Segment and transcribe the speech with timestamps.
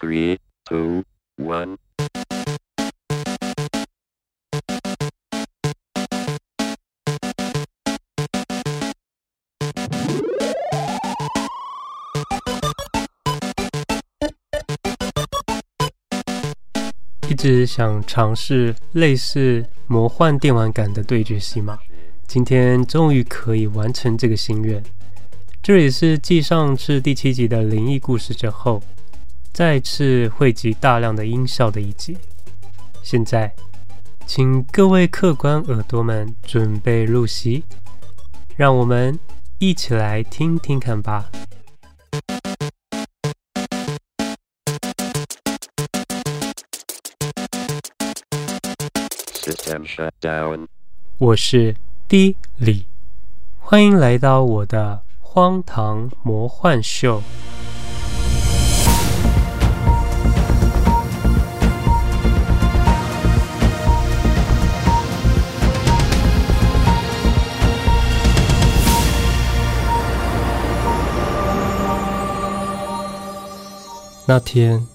[0.00, 1.02] Three, two,
[1.36, 1.76] one.
[17.28, 21.76] 一直想尝试类似魔幻电玩感的对决戏码，
[22.28, 24.80] 今天终于可以完成这个心愿。
[25.60, 28.80] 这也是继上次第七集的灵异故事之后，
[29.58, 32.16] 再次汇集大量的音效的一集。
[33.02, 33.52] 现在，
[34.24, 37.64] 请各位客官耳朵们准备入席，
[38.56, 39.18] 让我们
[39.58, 41.28] 一起来听听看吧。
[49.32, 50.68] System shut down.
[51.18, 51.74] 我是
[52.06, 52.86] D 李，
[53.58, 57.20] 欢迎来到我的荒唐魔幻秀。
[74.30, 74.86] 那天，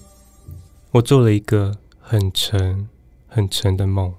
[0.92, 2.88] 我做了一个很沉、
[3.26, 4.14] 很沉的梦。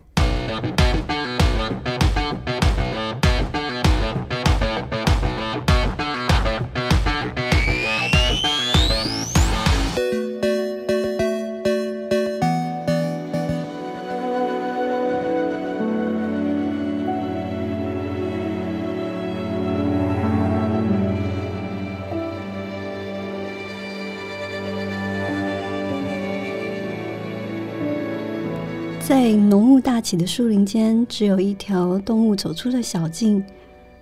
[30.05, 33.43] 起的树林间，只有一条动物走出的小径，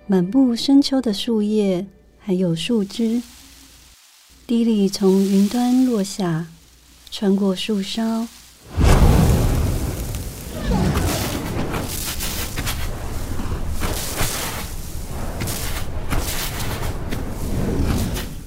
[0.06, 1.86] 满布深秋的树叶，
[2.18, 3.22] 还有树枝。
[4.46, 6.46] 滴里从云端落下，
[7.10, 8.28] 穿过树梢，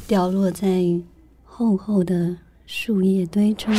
[0.06, 0.84] 掉落在
[1.44, 3.74] 厚厚的树叶堆中。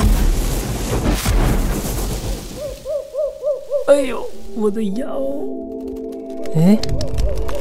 [3.89, 4.23] 哎呦，
[4.55, 5.19] 我的腰！
[6.55, 6.79] 哎，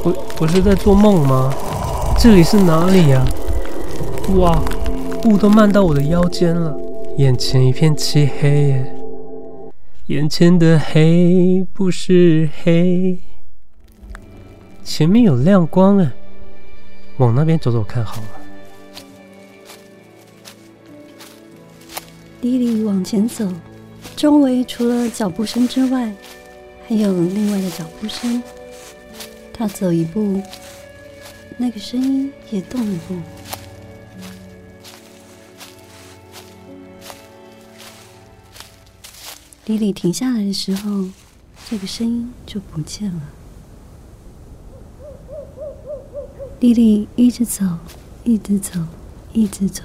[0.03, 1.53] 我我是在做梦吗？
[2.19, 3.25] 这里是哪里呀？
[4.35, 4.61] 哇，
[5.23, 6.77] 雾都漫到我的腰间了，
[7.17, 8.93] 眼前一片漆黑耶。
[10.07, 13.17] 眼前的黑不是黑，
[14.83, 16.11] 前面有亮光哎，
[17.19, 18.27] 往那边走走看好了。
[22.41, 23.49] 莉莉往前走。
[24.17, 26.11] 周围除了脚步声之外，
[26.87, 28.41] 还有另外的脚步声。
[29.53, 30.41] 他走一步，
[31.55, 33.15] 那个声音也动一步。
[39.65, 41.05] 莉莉停下来的时候，
[41.69, 43.21] 这个声音就不见了。
[46.59, 47.63] 莉莉一直走，
[48.23, 48.79] 一直走，
[49.31, 49.83] 一直走。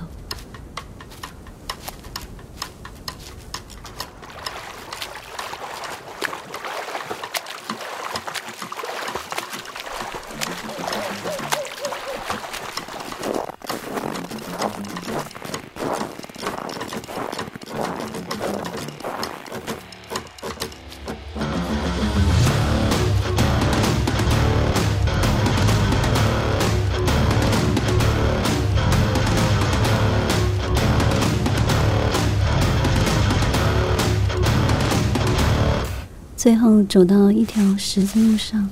[36.42, 38.69] 最后走到一条十字路上，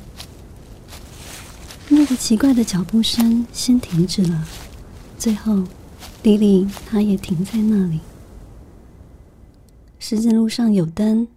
[1.88, 4.44] 那个奇怪的脚步声先停止了。
[5.16, 5.62] 最后，
[6.20, 8.00] 迪里他也停在那里。
[10.00, 11.28] 十字路上有灯，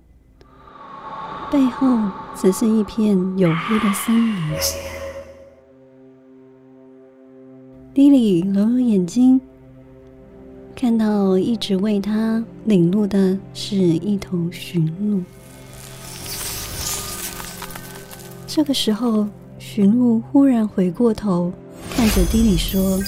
[1.51, 1.85] 背后
[2.33, 4.57] 则是一片黝黑的森林。
[7.93, 9.39] 迪里揉揉眼睛，
[10.75, 15.21] 看到一直为她领路的是一头驯鹿。
[18.55, 19.25] 这个时候，
[19.57, 21.51] 驯鹿忽然回过头，
[21.95, 22.99] 看着迪里说：“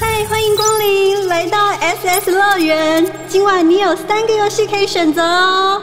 [0.00, 3.06] 嗨，欢迎光临，来到 SS 乐园。
[3.28, 5.80] 今晚你有三个游戏可以选择哦，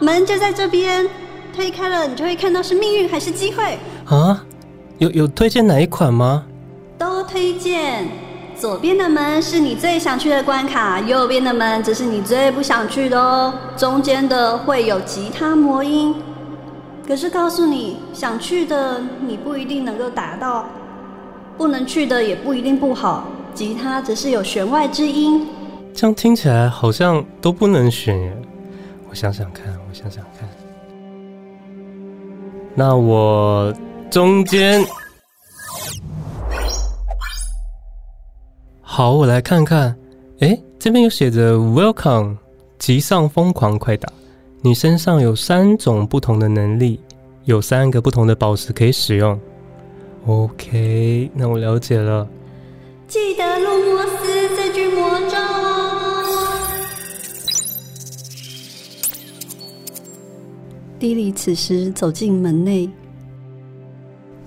[0.00, 1.08] 门就在这边，
[1.56, 4.44] 推开了你就会看到是命运还是机会。”啊，
[4.98, 6.44] 有有推荐哪一款吗？
[6.98, 8.06] 都推荐。
[8.54, 13.54] 左边的门是你最想去的关卡，右边的门则是你最不想去的哦。
[13.78, 16.14] 中间的会有吉他魔音。
[17.06, 20.64] 可是告诉你，想去的你不一定能够达到，
[21.58, 23.26] 不能去的也不一定不好。
[23.54, 25.46] 吉他则是有弦外之音，
[25.92, 28.32] 这样听起来好像都不能选耶。
[29.10, 30.48] 我想想看，我想想看。
[32.74, 33.70] 那我
[34.10, 34.82] 中间。
[38.80, 39.94] 好，我来看看。
[40.38, 42.36] 诶，这边有写着 “Welcome”，
[42.78, 44.08] 击上疯狂快打。
[44.64, 47.00] 你身上有三种不同的能力，
[47.46, 49.36] 有三个不同的宝石可以使用。
[50.24, 52.28] OK，那我了解了。
[53.08, 56.68] 记得录摩斯这句魔咒哦。
[61.00, 62.88] 迪里此时走进门内，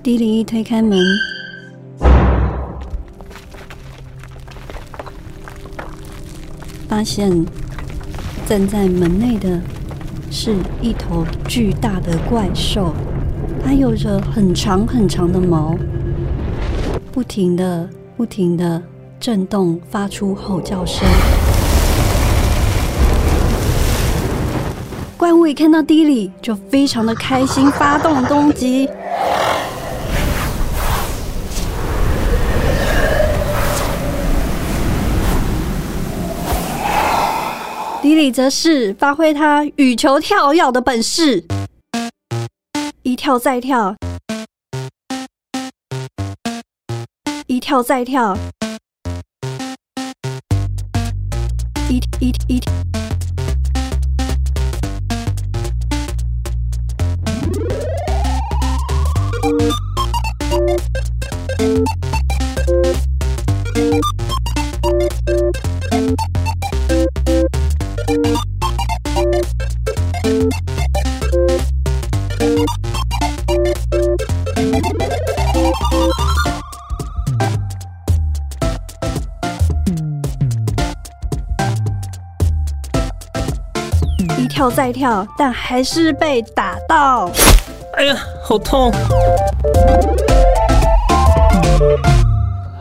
[0.01, 0.97] 迪里一推开门。
[6.87, 7.45] 发现
[8.45, 9.59] 站在门内的
[10.37, 12.93] 是一头巨大的怪兽，
[13.63, 15.77] 它有着很长很长的毛，
[17.09, 18.83] 不停的、不停的
[19.17, 21.07] 震动，发出吼叫声。
[25.15, 28.89] 怪物一看到迪里，就非常的开心，发动攻击。
[38.05, 41.43] 李李则是发挥他羽球跳跃的本事，
[43.01, 43.95] 一跳再跳，
[47.47, 48.37] 一跳再跳，
[51.89, 53.04] 一一一。
[84.87, 87.29] 一跳，但还是被打到。
[87.97, 88.91] 哎呀，好痛！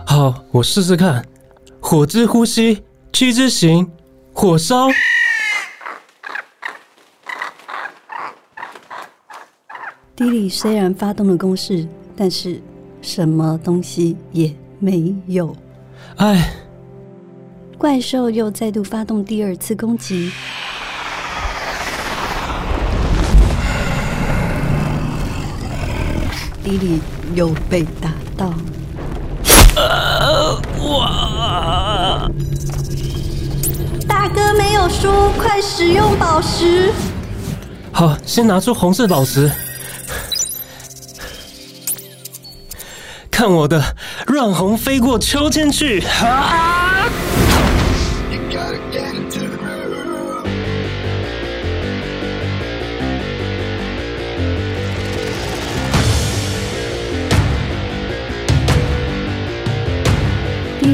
[0.07, 1.25] 好，我试试看，
[1.81, 3.91] 火之呼吸，七之行，
[4.33, 4.89] 火烧。
[10.17, 11.87] 迪里虽然发动了攻势，
[12.17, 12.61] 但是
[13.03, 15.55] 什么东西也没有。
[16.17, 16.53] 哎，
[17.77, 20.31] 怪兽又再度发动第二次攻击。
[26.65, 26.99] 迪里
[27.35, 28.55] 又被打到，
[29.77, 30.59] 呃，
[30.89, 32.27] 哇！
[34.09, 36.91] 大哥没有输，快使用宝石。
[37.93, 39.53] 好，先拿出红色宝石，
[43.31, 43.85] 看我的，
[44.27, 46.01] 让红飞过秋千去！
[46.23, 46.84] 啊！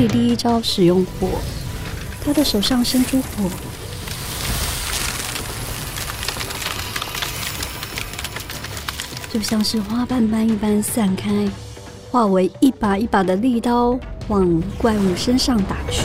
[0.08, 1.28] 第一招使用火，
[2.24, 3.50] 他的手上伸出火，
[9.32, 11.48] 就像是花瓣般一般散开，
[12.10, 13.98] 化为一把一把的利刀
[14.28, 16.02] 往怪物身上打去。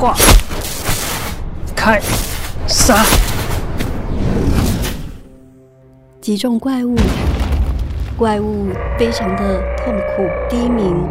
[0.00, 0.14] 画，
[1.74, 2.00] 开，
[2.68, 3.04] 杀，
[6.20, 6.94] 击中怪物，
[8.16, 11.04] 怪物非常的痛苦低鸣。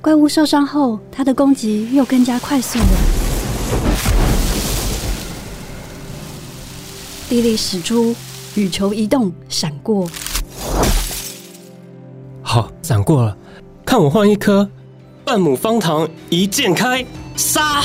[0.00, 2.86] 怪物受伤后，他的攻击又更加快速了。
[7.28, 8.16] 迪里使出
[8.54, 10.08] 羽球移动，闪过。
[12.40, 13.36] 好，闪过了，
[13.84, 14.66] 看我换一颗。
[15.30, 17.06] 半亩方糖，一剑开，
[17.36, 17.84] 杀！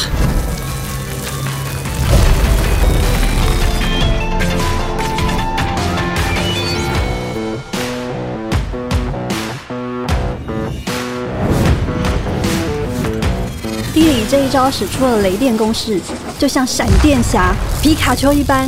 [13.93, 16.01] 迪里这一招使出了雷电攻势，
[16.39, 18.67] 就像闪电侠皮卡丘一般，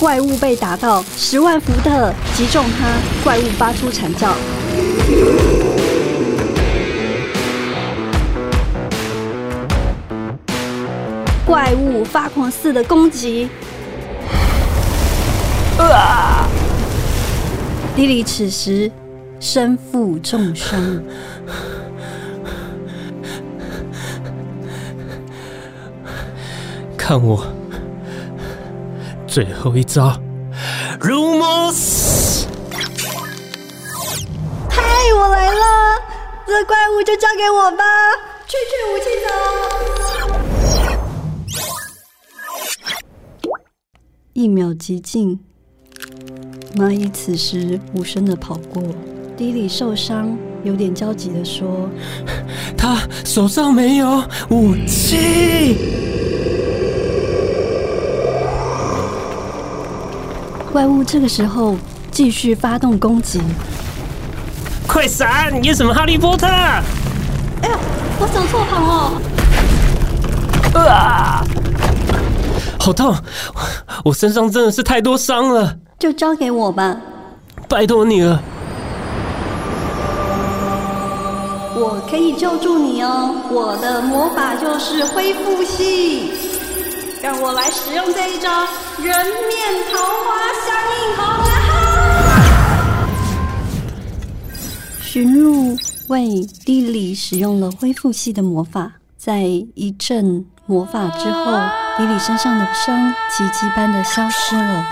[0.00, 2.88] 怪物被打到十万伏特击中他，
[3.22, 4.34] 怪物发出惨叫。
[11.46, 13.48] 怪物发狂似的攻击，
[15.78, 16.48] 啊！
[17.96, 18.90] 莉莉此时
[19.38, 20.80] 身负重伤，
[26.96, 27.46] 看我，
[29.26, 30.18] 最后一招，
[30.98, 31.70] 入魔！
[34.70, 34.82] 嗨，
[35.14, 35.62] 我来了，
[36.46, 37.84] 这怪物就交给我吧，
[38.46, 40.03] 去去武器走。
[44.34, 45.38] 一秒即静，
[46.74, 48.82] 蚂蚁此时无声的跑过，
[49.36, 51.88] 迪里受伤，有点焦急的说：
[52.76, 55.76] “他手上没有武器。”
[60.72, 61.76] 怪物这个时候
[62.10, 63.40] 继续发动攻击，
[64.88, 65.62] 快闪！
[65.62, 66.48] 演什么哈利波特？
[66.48, 66.82] 哎
[67.68, 67.78] 呀，
[68.18, 69.22] 我走错旁哦！
[70.90, 71.44] 啊，
[72.84, 73.16] 好痛！
[74.04, 75.74] 我身上真的是太多伤了。
[75.98, 76.94] 就交给我吧，
[77.66, 78.42] 拜托你了。
[81.76, 86.30] 我可以救助你哦，我的魔法就是恢复系，
[87.22, 88.50] 让我来使用这一招
[89.02, 89.16] 人
[89.48, 89.58] 面
[89.90, 90.36] 桃花
[90.66, 91.56] 相映红啊！
[95.00, 95.74] 驯鹿
[96.08, 99.40] 为地理使用了恢复系的魔法，在
[99.74, 101.60] 一阵魔法之后，
[101.98, 104.86] 迪里身上的伤奇迹般的消失了，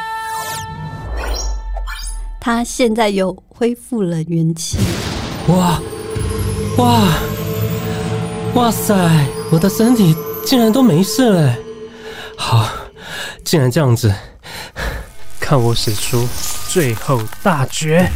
[2.38, 4.78] 他现在又恢复了元气。
[5.48, 5.80] 哇！
[6.76, 7.00] 哇！
[8.54, 8.94] 哇塞！
[9.50, 10.14] 我的身体
[10.44, 11.54] 竟然都没事了。
[12.36, 12.68] 好，
[13.42, 14.14] 既然这样子，
[15.40, 16.28] 看我使出
[16.68, 18.06] 最后大绝！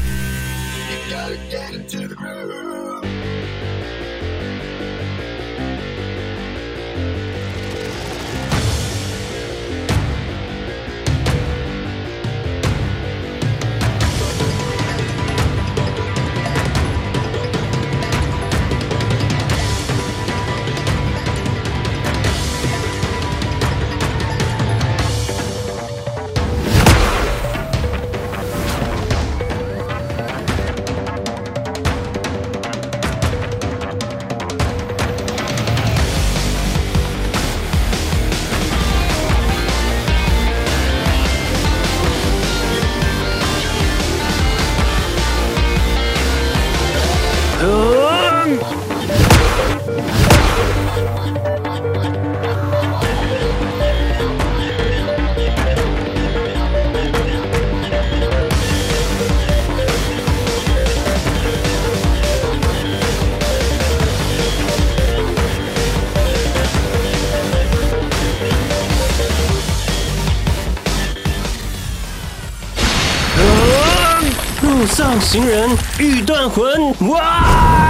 [75.27, 75.69] 行人
[75.99, 76.95] 欲断魂！
[77.09, 77.86] 哇！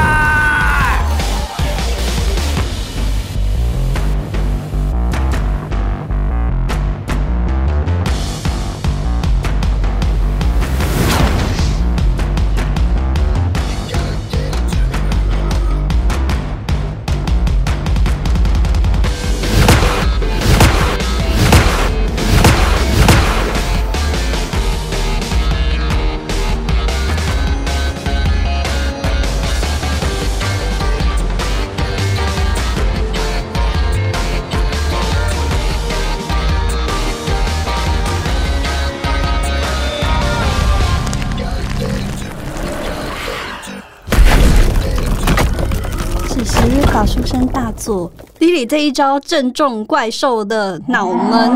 [47.76, 51.52] 声大作，迪里这一招正中怪兽的脑门，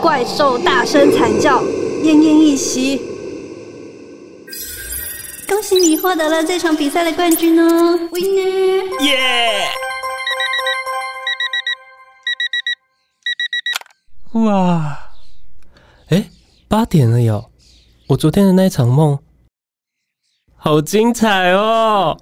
[0.00, 2.96] 怪兽大声惨叫，奄奄一息。
[5.46, 9.04] 恭喜你获得了这场比赛的冠军哦，Winner！
[9.04, 9.68] 耶！
[14.32, 14.98] 哇！
[16.08, 16.28] 哎，
[16.66, 17.50] 八点了哟，
[18.08, 19.18] 我昨天的那一场梦，
[20.56, 22.18] 好精彩哦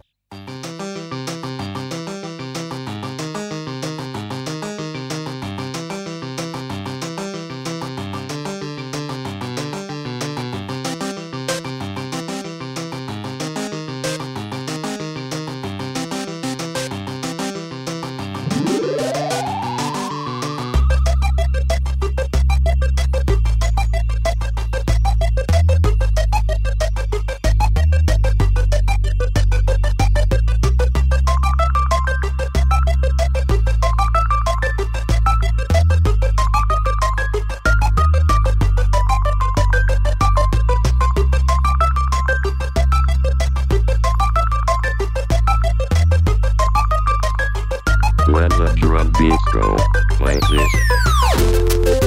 [49.22, 49.76] Disco.
[50.18, 52.01] Play this.